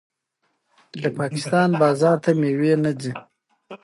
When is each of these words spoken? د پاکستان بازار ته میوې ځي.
د 1.01 1.03
پاکستان 1.19 1.69
بازار 1.81 2.17
ته 2.23 2.31
میوې 2.39 2.73
ځي. 3.01 3.11